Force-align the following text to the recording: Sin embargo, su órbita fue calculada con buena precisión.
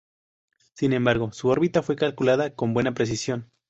Sin 0.73 0.93
embargo, 0.93 1.31
su 1.31 1.49
órbita 1.49 1.83
fue 1.83 1.95
calculada 1.95 2.55
con 2.55 2.73
buena 2.73 2.95
precisión. 2.95 3.51